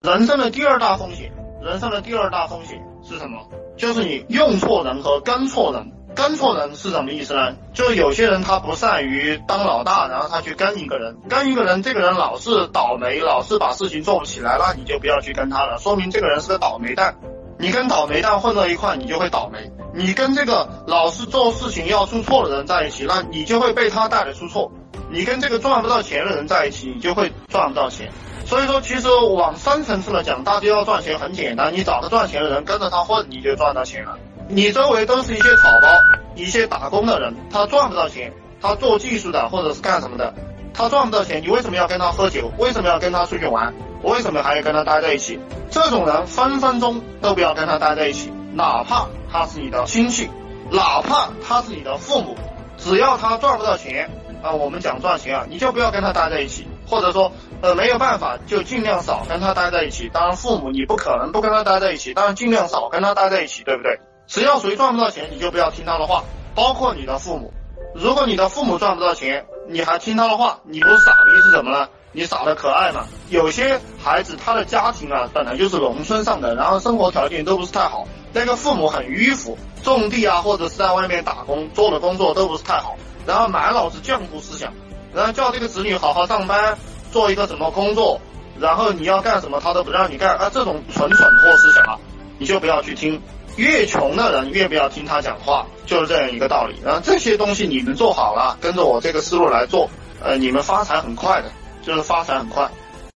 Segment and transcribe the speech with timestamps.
[0.00, 3.48] 人生的第二大风险，人生的第二大风险是什么？
[3.76, 5.92] 就是你用错人和跟错人。
[6.14, 7.56] 跟错人是什么意思呢？
[7.74, 17.16] 就是有些人他不善于当老大，然后他去跟一个人，跟一个人，这个人老是倒霉，老是把事情做不起来，那你就不要去跟他了，说明这个人是个倒霉蛋。
[17.58, 19.68] 你跟倒霉蛋混在一块，你就会倒霉。
[19.92, 24.70] 你跟这个老是做事情要出错的人在一起，那你就会被他带来出错。
[25.10, 28.08] 你跟这个赚不到钱的人在一起，你就会赚不到钱。
[28.48, 34.18] 所以说，其实往深层次的讲，大家要赚钱很简单，你找个赚钱的人跟着他混，你就赚到钱了。
[34.48, 35.88] 你周围都是一些草包，
[36.34, 40.32] 一些打工的人，他赚不到钱，他做技术的或者是干什么的，
[40.72, 42.50] 他赚不到钱，你为什么要跟他喝酒？
[42.56, 43.74] 为什么要跟他出去玩？
[44.02, 45.38] 为什么还要跟他待在一起？
[45.70, 50.30] 这种人分分钟都不要跟他待在一起，哪怕他是你的亲戚，
[50.70, 52.34] 哪怕他是你的父母，
[52.78, 54.08] 只要他赚不到钱
[54.42, 60.08] 啊，我们讲赚钱啊，你就不要跟他待在一起，或者说呃没有办法就尽量少跟他待在一起。
[60.12, 64.00] 当然父母你不可能不跟他待在一起，当然尽量少跟他待在一起，对不对？
[64.26, 67.52] 只要谁赚不到钱，你就不要听他的话，包括你的父母。
[67.94, 71.88] 如果你的父母赚不到钱，你还听他的话，你不是傻逼是什么呢？
[72.12, 73.06] 你傻的可爱嘛。
[73.28, 84.72] 有些孩子他的家庭啊，本来就是农村上的，然后生活条件都不是太好，那个父母很迂腐，种地啊或者是在外面打工做的工作都不是太好，然后满脑子浆糊思想，
[85.14, 86.76] 然后叫这个子女好好上班，
[87.10, 88.20] 做一个什么工作，
[88.60, 91.98] 然后你要干什么他都不让你干啊，这种蠢蠢货思想啊，
[92.38, 93.20] 你就不要去听。
[93.56, 96.76] 越穷的人越不要听他讲话，就是这样一个道理。
[96.84, 99.90] 然后这些东西你们做好了，跟着我这个思路来做，
[100.22, 101.50] 呃，你们发财很快的，
[101.82, 102.70] 就是发财很快。